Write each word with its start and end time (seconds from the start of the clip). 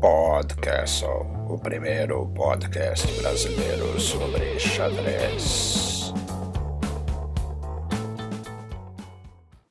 Podcastle, 0.00 1.26
o 1.48 1.56
primeiro 1.58 2.26
podcast 2.34 3.06
brasileiro 3.20 4.00
sobre 4.00 4.58
xadrez. 4.58 6.12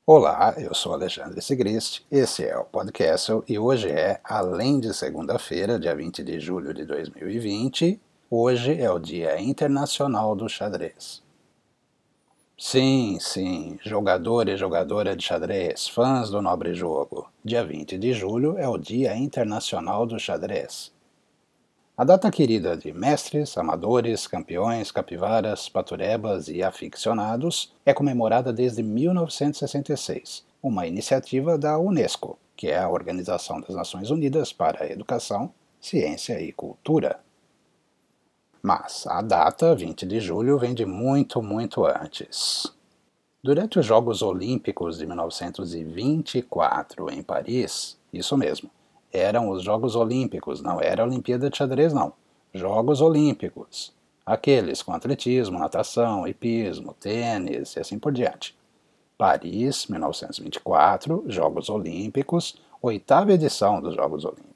Olá, 0.06 0.56
eu 0.58 0.74
sou 0.74 0.94
Alexandre 0.94 1.42
Sigrist, 1.42 2.06
esse 2.10 2.46
é 2.46 2.58
o 2.58 2.64
Podcastle 2.64 3.44
e 3.46 3.60
hoje 3.60 3.90
é, 3.90 4.22
além 4.24 4.80
de 4.80 4.94
segunda-feira, 4.94 5.78
dia 5.78 5.94
20 5.94 6.24
de 6.24 6.40
julho 6.40 6.74
de 6.74 6.86
2020, 6.86 8.00
hoje 8.34 8.80
é 8.80 8.90
o 8.90 8.98
Dia 8.98 9.42
Internacional 9.42 10.34
do 10.38 10.48
Xadrez. 10.48 11.22
Sim, 12.58 13.18
sim, 13.20 13.78
jogador 13.84 14.48
e 14.48 14.56
jogadora 14.56 15.18
de 15.18 15.26
xadrez, 15.26 15.90
fãs 15.90 16.30
do 16.30 16.42
nobre 16.42 16.74
jogo. 16.74 17.30
Dia 17.44 17.62
20 17.62 17.98
de 17.98 18.14
julho 18.14 18.58
é 18.58 18.70
o 18.70 18.78
Dia 18.78 19.18
Internacional 19.18 20.06
do 20.06 20.18
Xadrez. 20.18 20.94
A 21.98 22.06
data 22.06 22.32
querida 22.32 22.78
de 22.78 22.94
mestres, 22.94 23.58
amadores, 23.58 24.26
campeões, 24.28 24.94
capivaras, 24.94 25.68
paturebas 25.68 26.48
e 26.48 26.64
aficionados 26.64 27.74
é 27.86 27.94
comemorada 27.94 28.54
desde 28.54 28.82
1966, 28.82 30.46
uma 30.64 30.88
iniciativa 30.88 31.58
da 31.58 31.78
Unesco, 31.78 32.40
que 32.56 32.70
é 32.70 32.80
a 32.80 32.90
Organização 32.90 33.60
das 33.60 33.76
Nações 33.76 34.10
Unidas 34.10 34.54
para 34.54 34.86
a 34.86 34.90
Educação, 34.90 35.52
Ciência 35.82 36.40
e 36.40 36.54
Cultura. 36.54 37.20
Mas 38.64 39.08
a 39.08 39.22
data, 39.22 39.76
20 39.76 40.06
de 40.06 40.20
julho, 40.20 40.60
vem 40.60 40.76
de 40.76 40.86
muito, 40.86 41.42
muito 41.42 41.84
antes. 41.84 42.72
Durante 43.44 43.80
os 43.80 43.86
Jogos 43.86 44.22
Olímpicos 44.22 45.00
de 45.00 45.08
1924 45.08 47.12
em 47.12 47.24
Paris, 47.24 47.98
isso 48.14 48.38
mesmo, 48.38 48.70
eram 49.12 49.50
os 49.50 49.64
Jogos 49.64 49.96
Olímpicos, 49.96 50.62
não 50.62 50.80
era 50.80 51.02
a 51.02 51.06
Olimpíada 51.06 51.50
de 51.50 51.58
Xadrez, 51.58 51.92
não. 51.92 52.14
Jogos 52.54 53.02
Olímpicos. 53.02 53.92
Aqueles 54.24 54.84
com 54.84 54.94
atletismo, 54.94 55.58
natação, 55.58 56.28
hipismo, 56.28 56.94
tênis 56.94 57.76
e 57.76 57.80
assim 57.80 57.98
por 57.98 58.12
diante. 58.12 58.56
Paris, 59.18 59.88
1924, 59.88 61.24
Jogos 61.28 61.68
Olímpicos, 61.68 62.62
oitava 62.80 63.34
edição 63.34 63.82
dos 63.82 63.96
Jogos 63.96 64.24
Olímpicos. 64.24 64.51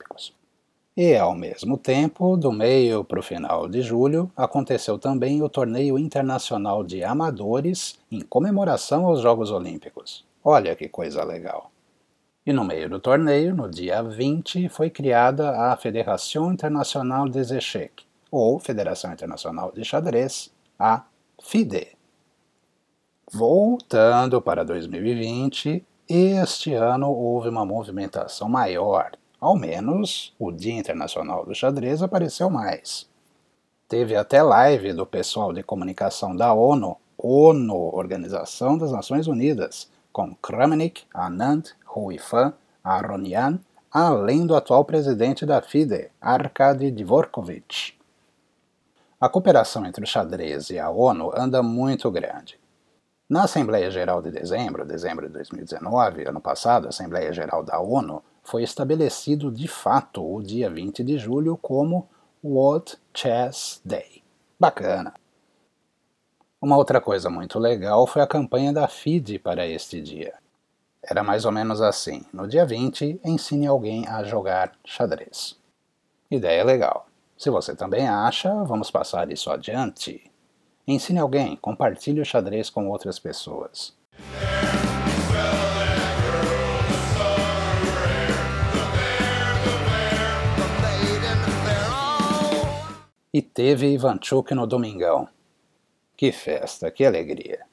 E, 0.98 1.18
ao 1.18 1.36
mesmo 1.36 1.78
tempo, 1.78 2.38
do 2.38 2.54
meio 2.54 3.04
para 3.04 3.20
o 3.20 3.24
final 3.24 3.68
de 3.68 3.82
julho, 3.82 4.32
aconteceu 4.34 4.98
também 4.98 5.44
o 5.44 5.50
Torneio 5.50 6.00
Internacional 6.00 6.86
de 6.86 7.04
Amadores 7.04 8.00
em 8.10 8.22
comemoração 8.22 9.06
aos 9.06 9.20
Jogos 9.20 9.52
Olímpicos. 9.52 10.24
Olha 10.42 10.74
que 10.74 10.88
coisa 10.88 11.22
legal! 11.26 11.70
E 12.46 12.54
no 12.54 12.64
meio 12.64 12.90
do 12.90 12.98
torneio, 12.98 13.54
no 13.54 13.70
dia 13.70 14.02
20, 14.02 14.70
foi 14.70 14.90
criada 14.90 15.70
a 15.70 15.76
Federação 15.76 16.54
Internacional 16.54 17.28
des 17.28 17.52
Échecs, 17.52 18.06
ou 18.32 18.58
Federação 18.58 19.12
Internacional 19.12 19.74
de 19.74 19.84
Xadrez, 19.84 20.50
a 20.80 21.04
FIDE. 21.44 21.90
Voltando 23.34 24.42
para 24.42 24.64
2020, 24.64 25.84
este 26.08 26.74
ano 26.74 27.12
houve 27.12 27.50
uma 27.50 27.66
movimentação 27.66 28.48
maior 28.48 29.12
ao 29.46 29.56
menos 29.56 30.34
o 30.40 30.52
Dia 30.52 30.74
Internacional 30.74 31.46
do 31.46 31.54
Xadrez 31.54 32.02
apareceu 32.02 32.50
mais. 32.50 33.08
Teve 33.88 34.16
até 34.16 34.42
live 34.42 34.92
do 34.92 35.06
pessoal 35.06 35.54
de 35.54 35.62
comunicação 35.62 36.36
da 36.36 36.52
ONU, 36.52 36.98
ONU, 37.16 37.96
Organização 37.96 38.76
das 38.76 38.92
Nações 38.92 39.28
Unidas, 39.28 39.88
com 40.12 40.34
Kramnik, 40.34 41.04
Anand, 41.14 41.76
Huifan, 41.96 42.54
Aronian, 42.84 43.60
além 43.92 44.48
do 44.48 44.56
atual 44.56 44.84
presidente 44.84 45.46
da 45.46 45.62
FIDE, 45.62 46.10
Arkady 46.20 46.90
Dvorkovich. 46.90 47.96
A 49.22 49.30
cooperação 49.30 49.86
entre 49.86 50.04
o 50.04 50.08
xadrez 50.08 50.72
e 50.72 50.80
a 50.80 50.90
ONU 50.90 51.32
anda 51.38 51.62
muito 51.62 52.10
grande. 52.10 52.60
Na 53.30 53.44
Assembleia 53.44 53.92
Geral 53.92 54.24
de 54.24 54.32
dezembro, 54.32 54.84
dezembro 54.86 55.28
de 55.28 55.34
2019, 55.34 56.28
ano 56.28 56.42
passado, 56.42 56.88
Assembleia 56.88 57.32
Geral 57.32 57.62
da 57.62 57.80
ONU 57.80 58.24
foi 58.46 58.62
estabelecido 58.62 59.52
de 59.52 59.68
fato 59.68 60.24
o 60.24 60.42
dia 60.42 60.70
20 60.70 61.04
de 61.04 61.18
julho 61.18 61.58
como 61.58 62.08
World 62.44 62.96
Chess 63.12 63.82
Day. 63.84 64.24
Bacana! 64.60 65.16
Uma 66.62 66.78
outra 66.78 67.02
coisa 67.02 67.28
muito 67.28 67.58
legal 67.58 68.06
foi 68.06 68.22
a 68.22 68.28
campanha 68.28 68.72
da 68.72 68.88
FIDE 68.88 69.40
para 69.40 69.68
este 69.68 70.00
dia. 70.00 70.36
Era 71.02 71.24
mais 71.24 71.44
ou 71.44 71.52
menos 71.52 71.82
assim: 71.82 72.24
no 72.32 72.48
dia 72.48 72.66
20, 72.66 73.20
ensine 73.26 73.66
alguém 73.66 74.08
a 74.08 74.24
jogar 74.24 74.74
xadrez. 74.86 75.58
Ideia 76.30 76.64
legal. 76.64 77.08
Se 77.36 77.50
você 77.50 77.76
também 77.76 78.08
acha, 78.08 78.64
vamos 78.64 78.92
passar 78.92 79.32
isso 79.32 79.50
adiante. 79.50 80.32
Ensine 80.88 81.20
alguém, 81.20 81.56
compartilhe 81.56 82.22
o 82.22 82.26
xadrez 82.26 82.70
com 82.70 82.90
outras 82.90 83.18
pessoas. 83.18 83.96
E 93.38 93.42
teve 93.42 93.92
Ivanchuk 93.92 94.56
no 94.56 94.66
domingão. 94.66 95.28
Que 96.16 96.32
festa, 96.32 96.90
que 96.90 97.04
alegria! 97.04 97.66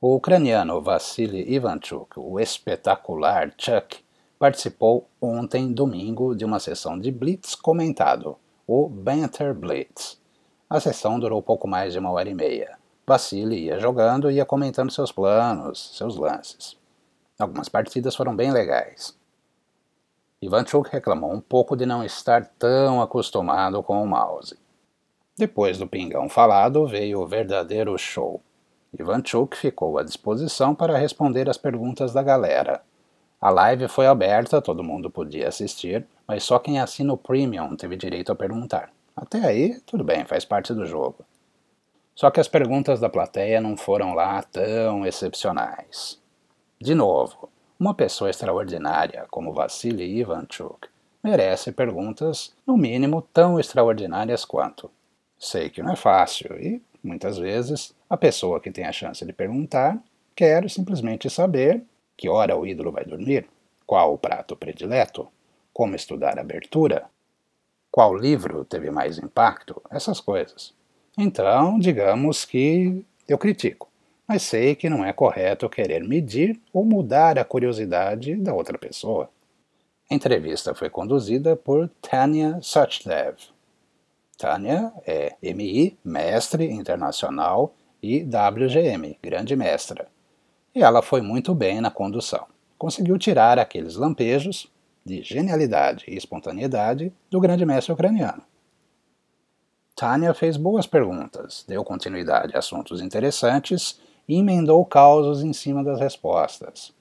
O 0.00 0.14
ucraniano 0.14 0.80
Vassily 0.80 1.52
Ivanchuk, 1.52 2.18
o 2.18 2.40
espetacular 2.40 3.52
Chuck, 3.58 4.02
participou 4.38 5.06
ontem, 5.20 5.70
domingo, 5.70 6.34
de 6.34 6.46
uma 6.46 6.58
sessão 6.58 6.98
de 6.98 7.10
Blitz 7.10 7.54
comentado, 7.54 8.38
o 8.66 8.88
Banter 8.88 9.52
Blitz. 9.52 10.18
A 10.70 10.80
sessão 10.80 11.20
durou 11.20 11.42
pouco 11.42 11.68
mais 11.68 11.92
de 11.92 11.98
uma 11.98 12.10
hora 12.10 12.30
e 12.30 12.34
meia. 12.34 12.78
Vassily 13.06 13.66
ia 13.66 13.78
jogando 13.78 14.30
e 14.30 14.36
ia 14.36 14.46
comentando 14.46 14.90
seus 14.90 15.12
planos, 15.12 15.94
seus 15.94 16.16
lances. 16.16 16.74
Algumas 17.38 17.68
partidas 17.68 18.16
foram 18.16 18.34
bem 18.34 18.50
legais. 18.50 19.14
Ivanchuk 20.40 20.88
reclamou 20.90 21.34
um 21.34 21.40
pouco 21.42 21.76
de 21.76 21.84
não 21.84 22.02
estar 22.02 22.46
tão 22.58 23.02
acostumado 23.02 23.82
com 23.82 24.02
o 24.02 24.06
mouse. 24.06 24.56
Depois 25.38 25.76
do 25.76 25.86
pingão 25.86 26.30
falado, 26.30 26.86
veio 26.86 27.20
o 27.20 27.26
verdadeiro 27.26 27.98
show. 27.98 28.40
Ivanchuk 28.98 29.54
ficou 29.54 29.98
à 29.98 30.02
disposição 30.02 30.74
para 30.74 30.96
responder 30.96 31.50
as 31.50 31.58
perguntas 31.58 32.14
da 32.14 32.22
galera. 32.22 32.80
A 33.38 33.50
live 33.50 33.86
foi 33.86 34.06
aberta, 34.06 34.62
todo 34.62 34.82
mundo 34.82 35.10
podia 35.10 35.48
assistir, 35.48 36.06
mas 36.26 36.42
só 36.42 36.58
quem 36.58 36.80
assina 36.80 37.12
o 37.12 37.18
Premium 37.18 37.76
teve 37.76 37.98
direito 37.98 38.32
a 38.32 38.34
perguntar. 38.34 38.90
Até 39.14 39.40
aí, 39.40 39.78
tudo 39.84 40.02
bem, 40.02 40.24
faz 40.24 40.46
parte 40.46 40.72
do 40.72 40.86
jogo. 40.86 41.18
Só 42.14 42.30
que 42.30 42.40
as 42.40 42.48
perguntas 42.48 42.98
da 42.98 43.10
plateia 43.10 43.60
não 43.60 43.76
foram 43.76 44.14
lá 44.14 44.42
tão 44.42 45.04
excepcionais. 45.04 46.18
De 46.80 46.94
novo, 46.94 47.50
uma 47.78 47.92
pessoa 47.92 48.30
extraordinária 48.30 49.26
como 49.30 49.52
Vassily 49.52 50.18
Ivanchuk 50.18 50.88
merece 51.22 51.72
perguntas, 51.72 52.54
no 52.66 52.74
mínimo, 52.74 53.20
tão 53.34 53.60
extraordinárias 53.60 54.42
quanto 54.42 54.90
Sei 55.38 55.68
que 55.68 55.82
não 55.82 55.92
é 55.92 55.96
fácil 55.96 56.56
e, 56.58 56.82
muitas 57.02 57.38
vezes, 57.38 57.94
a 58.08 58.16
pessoa 58.16 58.60
que 58.60 58.70
tem 58.70 58.84
a 58.84 58.92
chance 58.92 59.24
de 59.24 59.32
perguntar 59.32 60.02
quer 60.34 60.68
simplesmente 60.70 61.28
saber 61.28 61.82
que 62.16 62.28
hora 62.28 62.56
o 62.56 62.66
ídolo 62.66 62.92
vai 62.92 63.04
dormir, 63.04 63.46
qual 63.86 64.14
o 64.14 64.18
prato 64.18 64.56
predileto, 64.56 65.28
como 65.72 65.94
estudar 65.94 66.38
abertura, 66.38 67.04
qual 67.90 68.14
livro 68.14 68.64
teve 68.64 68.90
mais 68.90 69.18
impacto, 69.18 69.80
essas 69.90 70.20
coisas. 70.20 70.74
Então, 71.18 71.78
digamos 71.78 72.44
que 72.44 73.04
eu 73.28 73.38
critico, 73.38 73.88
mas 74.26 74.42
sei 74.42 74.74
que 74.74 74.90
não 74.90 75.04
é 75.04 75.12
correto 75.12 75.68
querer 75.68 76.02
medir 76.02 76.60
ou 76.72 76.84
mudar 76.84 77.38
a 77.38 77.44
curiosidade 77.44 78.34
da 78.36 78.52
outra 78.52 78.76
pessoa. 78.78 79.30
A 80.10 80.14
entrevista 80.14 80.74
foi 80.74 80.88
conduzida 80.88 81.56
por 81.56 81.88
Tanya 82.00 82.58
Suchdev, 82.62 83.36
Tânia 84.36 84.92
é 85.06 85.36
MI, 85.42 85.98
Mestre 86.04 86.70
Internacional, 86.70 87.74
e 88.02 88.22
WGM, 88.22 89.18
Grande 89.22 89.56
Mestra. 89.56 90.08
E 90.74 90.82
ela 90.82 91.02
foi 91.02 91.20
muito 91.20 91.54
bem 91.54 91.80
na 91.80 91.90
condução. 91.90 92.46
Conseguiu 92.78 93.18
tirar 93.18 93.58
aqueles 93.58 93.96
lampejos 93.96 94.70
de 95.04 95.22
genialidade 95.22 96.04
e 96.06 96.16
espontaneidade 96.16 97.12
do 97.30 97.40
grande 97.40 97.64
mestre 97.64 97.92
ucraniano. 97.92 98.42
Tânia 99.94 100.34
fez 100.34 100.56
boas 100.56 100.86
perguntas, 100.86 101.64
deu 101.66 101.82
continuidade 101.82 102.54
a 102.54 102.58
assuntos 102.58 103.00
interessantes 103.00 103.98
e 104.28 104.36
emendou 104.36 104.84
causos 104.84 105.42
em 105.42 105.52
cima 105.52 105.82
das 105.82 105.98
respostas. 105.98 106.92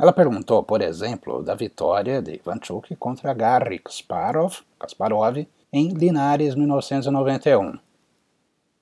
Ela 0.00 0.12
perguntou, 0.12 0.62
por 0.62 0.80
exemplo, 0.80 1.42
da 1.42 1.54
vitória 1.54 2.22
de 2.22 2.36
Ivanchuk 2.36 2.94
contra 2.96 3.34
Garry 3.34 3.80
Kasparov, 3.80 4.60
Kasparov 4.78 5.46
em 5.72 5.88
Linares, 5.88 6.54
1991. 6.54 7.78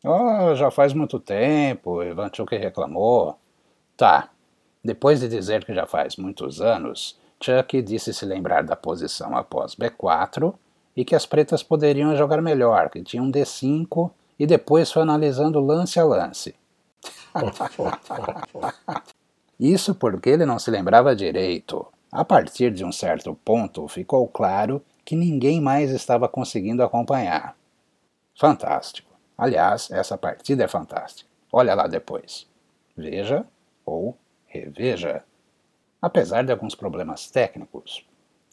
Oh, 0.05 0.55
já 0.55 0.71
faz 0.71 0.93
muito 0.93 1.19
tempo, 1.19 2.03
Ivanchuk 2.03 2.57
reclamou. 2.57 3.39
Tá. 3.97 4.31
Depois 4.85 5.21
de 5.21 5.29
dizer 5.29 5.65
que 5.65 5.75
já 5.75 5.87
faz 5.87 6.17
muitos 6.17 6.61
anos, 6.61 7.19
Chuck 7.41 7.83
disse 7.83 8.15
se 8.15 8.25
lembrar 8.25 8.63
da 8.63 8.77
posição 8.77 9.37
após 9.37 9.75
B4 9.75 10.55
e 10.97 11.05
que 11.05 11.15
as 11.15 11.27
pretas 11.27 11.63
poderiam 11.63 12.17
jogar 12.17 12.41
melhor, 12.41 12.89
que 12.89 13.03
tinha 13.03 13.23
um 13.23 13.31
D5 13.31 14.11
e 14.39 14.47
depois 14.47 14.93
foi 14.93 15.03
analisando 15.03 15.61
lance 15.61 15.99
a 15.99 16.05
lance. 16.05 16.55
Isso 19.59 19.95
porque 19.95 20.31
ele 20.31 20.47
não 20.47 20.59
se 20.59 20.71
lembrava 20.71 21.17
direito. 21.17 21.87
A 22.17 22.25
partir 22.25 22.71
de 22.71 22.83
um 22.83 22.91
certo 22.91 23.35
ponto, 23.35 23.87
ficou 23.89 24.27
claro 24.27 24.83
que 25.05 25.15
ninguém 25.15 25.61
mais 25.61 25.91
estava 25.91 26.27
conseguindo 26.27 26.83
acompanhar. 26.83 27.55
Fantástico. 28.35 29.13
Aliás, 29.37 29.91
essa 29.91 30.17
partida 30.17 30.65
é 30.65 30.67
fantástica. 30.67 31.29
Olha 31.53 31.75
lá 31.75 31.87
depois. 31.87 32.49
Veja 32.97 33.45
ou 33.85 34.17
reveja. 34.47 35.25
Apesar 36.01 36.43
de 36.43 36.51
alguns 36.51 36.75
problemas 36.75 37.31
técnicos, 37.31 38.03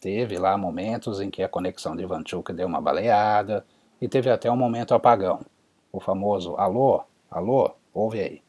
teve 0.02 0.38
lá 0.38 0.58
momentos 0.58 1.22
em 1.22 1.30
que 1.30 1.42
a 1.42 1.48
conexão 1.48 1.96
de 1.96 2.06
Vanchuk 2.06 2.52
deu 2.52 2.68
uma 2.68 2.82
baleada 2.82 3.66
e 4.02 4.10
teve 4.10 4.30
até 4.30 4.52
um 4.52 4.58
momento 4.58 4.94
apagão. 4.94 5.40
O 5.90 6.02
famoso 6.02 6.58
alô, 6.58 7.02
alô, 7.32 7.74
ouve 7.94 8.20
aí. 8.20 8.44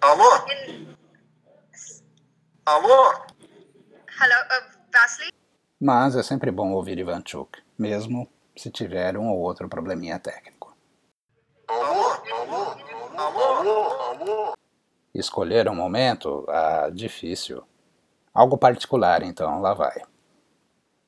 Alô? 0.00 0.30
Alô? 2.64 3.37
Hello, 4.20 4.34
uh, 4.34 4.78
Vasily? 4.92 5.30
Mas 5.80 6.16
é 6.16 6.24
sempre 6.24 6.50
bom 6.50 6.72
ouvir 6.72 6.98
Ivanchuk, 6.98 7.62
mesmo 7.78 8.28
se 8.56 8.68
tiver 8.68 9.16
um 9.16 9.28
ou 9.28 9.38
outro 9.38 9.68
probleminha 9.68 10.18
técnico. 10.18 10.76
Alô? 11.68 12.16
Alô? 12.32 12.76
Alô? 13.16 13.92
Alô? 14.02 14.54
Escolher 15.14 15.68
um 15.68 15.74
momento? 15.76 16.44
Ah, 16.48 16.90
difícil. 16.92 17.62
Algo 18.34 18.58
particular, 18.58 19.22
então, 19.22 19.60
lá 19.60 19.72
vai. 19.72 20.02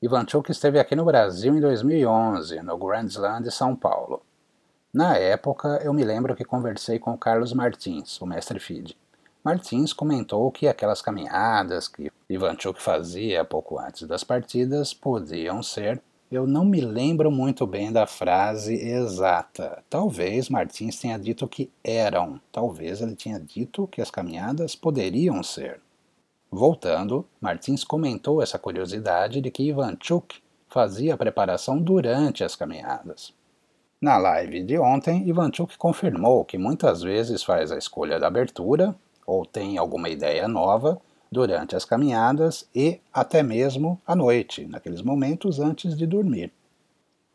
Ivanchuk 0.01 0.49
esteve 0.49 0.79
aqui 0.79 0.95
no 0.95 1.03
Brasil 1.03 1.53
em 1.53 1.59
2011, 1.59 2.61
no 2.61 2.77
Grand 2.77 3.07
Slam 3.07 3.41
de 3.41 3.51
São 3.51 3.75
Paulo. 3.75 4.23
Na 4.93 5.17
época, 5.17 5.81
eu 5.83 5.93
me 5.93 6.05
lembro 6.05 6.33
que 6.33 6.45
conversei 6.45 6.97
com 6.97 7.17
Carlos 7.17 7.51
Martins, 7.51 8.21
o 8.21 8.25
mestre 8.25 8.57
FIDE. 8.57 8.97
Martins 9.43 9.91
comentou 9.91 10.51
que 10.51 10.67
aquelas 10.67 11.01
caminhadas 11.01 11.87
que 11.87 12.11
Ivanchuk 12.29 12.79
fazia 12.79 13.43
pouco 13.43 13.79
antes 13.79 14.07
das 14.07 14.23
partidas 14.23 14.93
podiam 14.93 15.63
ser. 15.63 15.99
Eu 16.31 16.45
não 16.45 16.63
me 16.63 16.79
lembro 16.79 17.31
muito 17.31 17.65
bem 17.65 17.91
da 17.91 18.05
frase 18.05 18.75
exata. 18.75 19.83
Talvez 19.89 20.47
Martins 20.47 20.99
tenha 20.99 21.17
dito 21.17 21.47
que 21.47 21.71
eram. 21.83 22.39
Talvez 22.51 23.01
ele 23.01 23.15
tenha 23.15 23.39
dito 23.39 23.87
que 23.87 23.99
as 23.99 24.11
caminhadas 24.11 24.75
poderiam 24.75 25.41
ser. 25.41 25.81
Voltando, 26.51 27.25
Martins 27.41 27.83
comentou 27.83 28.43
essa 28.43 28.59
curiosidade 28.59 29.41
de 29.41 29.49
que 29.49 29.63
Ivanchuk 29.63 30.35
fazia 30.69 31.15
a 31.15 31.17
preparação 31.17 31.81
durante 31.81 32.43
as 32.43 32.55
caminhadas. 32.55 33.33
Na 33.99 34.17
live 34.17 34.63
de 34.63 34.77
ontem, 34.77 35.27
Ivanchuk 35.27 35.77
confirmou 35.77 36.45
que 36.45 36.57
muitas 36.57 37.01
vezes 37.01 37.43
faz 37.43 37.71
a 37.71 37.77
escolha 37.77 38.19
da 38.19 38.27
abertura, 38.27 38.95
ou 39.25 39.45
tem 39.45 39.77
alguma 39.77 40.09
ideia 40.09 40.47
nova 40.47 41.01
durante 41.31 41.75
as 41.75 41.85
caminhadas 41.85 42.67
e 42.75 42.99
até 43.13 43.41
mesmo 43.41 43.99
à 44.05 44.15
noite, 44.15 44.65
naqueles 44.65 45.01
momentos 45.01 45.59
antes 45.59 45.95
de 45.97 46.05
dormir. 46.05 46.51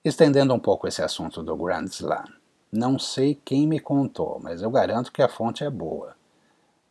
Estendendo 0.05 0.55
um 0.55 0.59
pouco 0.59 0.87
esse 0.87 1.03
assunto 1.03 1.43
do 1.43 1.57
Grand 1.57 1.87
Slam, 1.87 2.27
não 2.71 2.99
sei 2.99 3.41
quem 3.45 3.67
me 3.67 3.81
contou, 3.81 4.39
mas 4.43 4.61
eu 4.61 4.71
garanto 4.71 5.11
que 5.11 5.23
a 5.23 5.29
fonte 5.29 5.65
é 5.65 5.71
boa. 5.71 6.15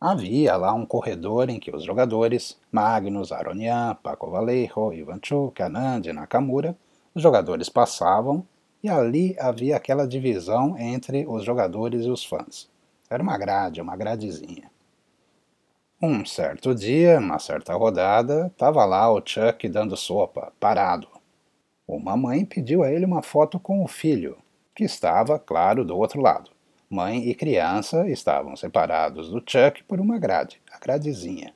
Havia 0.00 0.56
lá 0.56 0.74
um 0.74 0.84
corredor 0.84 1.48
em 1.48 1.58
que 1.58 1.74
os 1.74 1.82
jogadores, 1.82 2.58
Magnus, 2.70 3.32
Aronian, 3.32 3.96
Paco 4.02 4.30
Vallejo, 4.30 4.92
Ivanchuk, 4.92 5.62
Anand 5.62 6.02
e 6.04 6.12
Nakamura, 6.12 6.76
os 7.14 7.22
jogadores 7.22 7.68
passavam 7.68 8.44
e 8.82 8.90
ali 8.90 9.34
havia 9.38 9.76
aquela 9.76 10.06
divisão 10.06 10.76
entre 10.78 11.26
os 11.26 11.44
jogadores 11.44 12.04
e 12.04 12.10
os 12.10 12.24
fãs. 12.24 12.68
Era 13.08 13.22
uma 13.22 13.38
grade, 13.38 13.80
uma 13.80 13.96
gradezinha. 13.96 14.70
Um 16.00 16.26
certo 16.26 16.74
dia, 16.74 17.18
uma 17.18 17.38
certa 17.38 17.72
rodada, 17.72 18.48
estava 18.48 18.84
lá 18.84 19.10
o 19.10 19.22
Chuck 19.24 19.66
dando 19.66 19.96
sopa, 19.96 20.52
parado. 20.60 21.08
Uma 21.88 22.14
mãe 22.18 22.44
pediu 22.44 22.82
a 22.82 22.92
ele 22.92 23.06
uma 23.06 23.22
foto 23.22 23.58
com 23.58 23.82
o 23.82 23.88
filho, 23.88 24.36
que 24.74 24.84
estava, 24.84 25.38
claro, 25.38 25.86
do 25.86 25.96
outro 25.96 26.20
lado. 26.20 26.50
Mãe 26.90 27.26
e 27.26 27.34
criança 27.34 28.06
estavam 28.10 28.54
separados 28.56 29.30
do 29.30 29.38
Chuck 29.38 29.82
por 29.84 29.98
uma 29.98 30.18
grade, 30.18 30.60
a 30.70 30.78
gradezinha. 30.78 31.54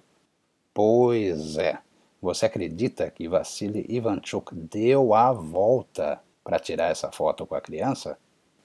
Pois 0.72 1.58
é, 1.58 1.78
você 2.22 2.46
acredita 2.46 3.10
que 3.10 3.28
Vassili 3.28 3.84
Ivanchuk 3.90 4.54
deu 4.54 5.12
a 5.12 5.32
volta 5.32 6.18
para 6.42 6.58
tirar 6.58 6.90
essa 6.90 7.12
foto 7.12 7.46
com 7.46 7.54
a 7.54 7.60
criança? 7.60 8.18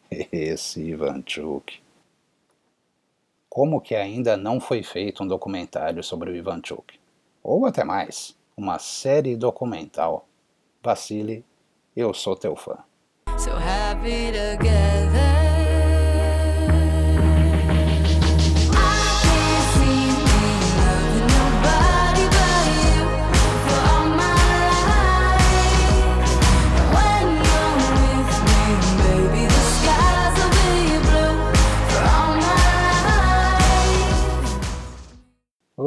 Esse 0.31 0.81
Ivanchuk 0.81 1.84
como 3.55 3.79
que 3.79 3.95
ainda 3.95 4.35
não 4.35 4.59
foi 4.59 4.83
feito 4.83 5.23
um 5.23 5.27
documentário 5.27 6.03
sobre 6.03 6.29
o 6.29 6.35
Ivanchuk. 6.35 6.99
Ou 7.41 7.65
até 7.65 7.85
mais, 7.85 8.37
uma 8.57 8.77
série 8.79 9.37
documental. 9.37 10.27
Vassili, 10.83 11.45
eu 11.95 12.13
sou 12.13 12.35
teu 12.35 12.53
fã. 12.57 12.75
So 13.37 13.51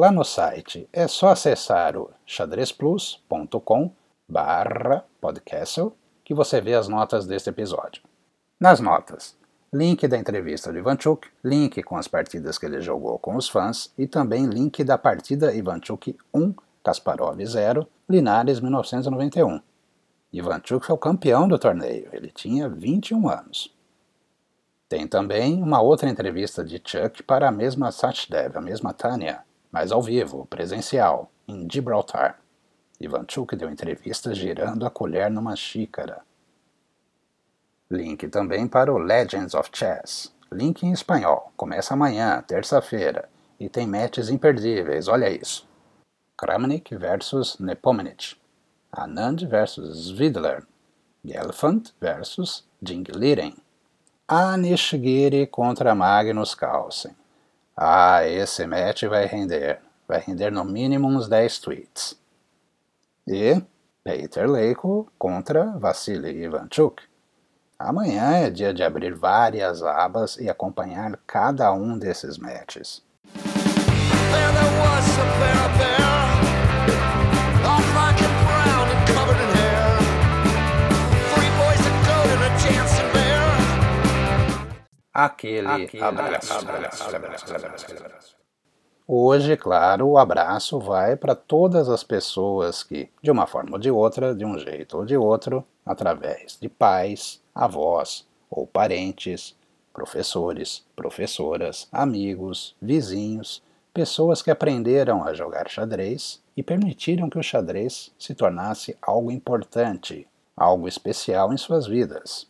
Lá 0.09 0.13
no 0.13 0.25
site 0.25 0.89
é 0.91 1.07
só 1.07 1.29
acessar 1.29 1.95
o 1.95 2.09
xadrezplus.com 2.25 3.91
barra 4.27 5.05
podcast 5.21 5.87
que 6.25 6.33
você 6.33 6.63
vê 6.63 6.73
as 6.73 6.89
notas 6.89 7.27
deste 7.27 7.51
episódio. 7.51 8.03
Nas 8.59 8.81
notas, 8.81 9.37
link 9.71 10.09
da 10.09 10.17
entrevista 10.17 10.73
do 10.73 10.79
Ivanchuk, 10.79 11.29
link 11.45 11.83
com 11.83 11.95
as 11.95 12.09
partidas 12.09 12.57
que 12.57 12.65
ele 12.65 12.81
jogou 12.81 13.19
com 13.19 13.37
os 13.37 13.51
fãs 13.51 13.93
e 13.99 14.07
também 14.07 14.47
link 14.47 14.83
da 14.83 14.97
partida 14.97 15.53
Ivanchuk 15.53 16.17
1, 16.33 16.55
Kasparov 16.83 17.45
0, 17.45 17.87
Linares 18.09 18.61
1991. 18.61 19.61
Ivanchuk 20.33 20.87
foi 20.87 20.95
o 20.95 20.99
campeão 20.99 21.47
do 21.47 21.59
torneio, 21.59 22.09
ele 22.15 22.31
tinha 22.31 22.67
21 22.67 23.29
anos. 23.29 23.77
Tem 24.89 25.07
também 25.07 25.63
uma 25.63 25.83
outra 25.83 26.09
entrevista 26.09 26.65
de 26.65 26.81
Chuck 26.83 27.23
para 27.23 27.47
a 27.47 27.53
mesma 27.53 27.93
Sachdev, 27.93 28.57
a 28.57 28.61
mesma 28.63 28.95
Tânia, 28.95 29.45
mas 29.71 29.93
ao 29.93 30.03
vivo, 30.03 30.47
presencial, 30.47 31.31
em 31.47 31.69
Gibraltar. 31.71 32.41
Ivanchuk 33.01 33.55
deu 33.57 33.71
entrevista 33.71 34.35
girando 34.35 34.85
a 34.85 34.91
colher 34.91 35.31
numa 35.31 35.55
xícara. 35.55 36.23
Link 37.91 38.29
também 38.29 38.67
para 38.67 38.93
o 38.93 38.99
Legends 38.99 39.55
of 39.55 39.71
Chess. 39.73 40.33
Link 40.53 40.83
em 40.85 40.93
espanhol. 40.93 41.53
Começa 41.57 41.95
amanhã, 41.95 42.43
terça-feira, 42.47 43.29
e 43.59 43.69
tem 43.69 43.87
matches 43.87 44.29
imperdíveis, 44.29 45.09
olha 45.09 45.31
isso. 45.31 45.67
Kramnik 46.37 46.95
versus 46.97 47.59
Nepomniachtchi. 47.59 48.37
Anand 48.93 49.47
versus 49.47 50.09
Svidler. 50.09 50.67
Gelfand 51.25 51.93
versus 52.01 52.65
Jingliren. 52.83 53.55
Anishgiri 54.29 55.47
contra 55.47 55.95
Magnus 55.95 56.55
Carlsen. 56.55 57.17
Ah, 57.81 58.27
esse 58.27 58.67
match 58.67 59.05
vai 59.05 59.25
render. 59.27 59.79
Vai 60.09 60.19
render 60.19 60.51
no 60.51 60.65
mínimo 60.65 61.07
uns 61.07 61.29
10 61.29 61.61
tweets. 61.61 62.19
E 63.25 63.63
Peter 64.03 64.51
Leiko 64.51 65.09
contra 65.17 65.79
Vassili 65.79 66.43
Ivanchuk. 66.43 67.01
Amanhã 67.79 68.33
é 68.33 68.51
dia 68.51 68.75
de 68.75 68.83
abrir 68.83 69.15
várias 69.15 69.81
abas 69.81 70.37
e 70.39 70.51
acompanhar 70.51 71.17
cada 71.25 71.73
um 71.73 71.97
desses 71.97 72.37
matches. 72.37 73.01
Aquele, 85.25 85.85
aquele 85.85 86.03
abraço. 86.03 86.53
abraço, 86.53 87.17
abraço, 87.17 87.55
abraço 87.55 88.37
Hoje, 89.11 89.57
claro, 89.57 90.07
o 90.07 90.19
abraço 90.19 90.79
vai 90.79 91.17
para 91.17 91.35
todas 91.35 91.89
as 91.89 92.05
pessoas 92.05 92.83
que, 92.83 93.11
de 93.23 93.31
uma 93.31 93.47
forma 93.47 93.73
ou 93.73 93.79
de 93.79 93.91
outra, 93.91 94.35
de 94.35 94.45
um 94.45 94.59
jeito 94.59 94.99
ou 94.99 95.05
de 95.05 95.17
outro, 95.17 95.65
através 95.85 96.59
de 96.61 96.69
pais, 96.69 97.43
avós 97.55 98.29
ou 98.51 98.67
parentes, 98.67 99.57
professores, 99.95 100.85
professoras, 100.95 101.89
amigos, 101.91 102.77
vizinhos, 102.81 103.63
pessoas 103.95 104.43
que 104.43 104.51
aprenderam 104.51 105.25
a 105.25 105.33
jogar 105.33 105.69
xadrez 105.69 106.41
e 106.57 106.63
permitiram 106.63 107.31
que 107.31 107.39
o 107.39 107.43
xadrez 107.43 108.13
se 108.19 108.35
tornasse 108.35 108.97
algo 109.01 109.33
importante, 109.33 110.29
algo 110.57 110.87
especial 110.87 111.53
em 111.53 111.57
suas 111.57 111.87
vidas. 111.87 112.47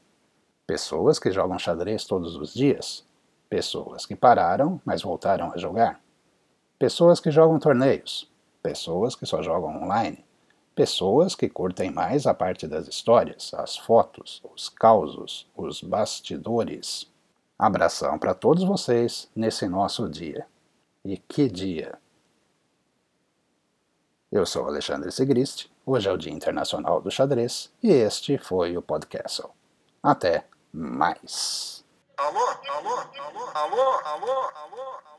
Pessoas 0.68 1.18
que 1.18 1.32
jogam 1.32 1.58
xadrez 1.58 2.04
todos 2.04 2.36
os 2.36 2.52
dias, 2.52 3.02
pessoas 3.48 4.04
que 4.04 4.14
pararam, 4.14 4.78
mas 4.84 5.00
voltaram 5.00 5.50
a 5.50 5.56
jogar, 5.56 5.98
pessoas 6.78 7.20
que 7.20 7.30
jogam 7.30 7.58
torneios, 7.58 8.30
pessoas 8.62 9.16
que 9.16 9.24
só 9.24 9.42
jogam 9.42 9.82
online, 9.82 10.22
pessoas 10.74 11.34
que 11.34 11.48
curtem 11.48 11.90
mais 11.90 12.26
a 12.26 12.34
parte 12.34 12.68
das 12.68 12.86
histórias, 12.86 13.54
as 13.54 13.78
fotos, 13.78 14.42
os 14.54 14.68
causos, 14.68 15.50
os 15.56 15.80
bastidores. 15.80 17.10
Abração 17.58 18.18
para 18.18 18.34
todos 18.34 18.62
vocês 18.62 19.30
nesse 19.34 19.66
nosso 19.66 20.06
dia. 20.06 20.46
E 21.02 21.16
que 21.16 21.48
dia! 21.48 21.98
Eu 24.30 24.44
sou 24.44 24.66
Alexandre 24.66 25.10
Sigrist, 25.10 25.70
hoje 25.86 26.10
é 26.10 26.12
o 26.12 26.18
Dia 26.18 26.30
Internacional 26.30 27.00
do 27.00 27.10
Xadrez 27.10 27.72
e 27.82 27.88
este 27.88 28.36
foi 28.36 28.76
o 28.76 28.82
podcast. 28.82 29.42
Até 30.02 30.44
mais! 30.78 31.84
Alô, 32.16 32.38
alô, 32.38 32.96
alô, 32.96 33.50
alô, 33.54 33.82
alô, 34.06 34.32
alô, 34.54 34.82
alô. 35.06 35.17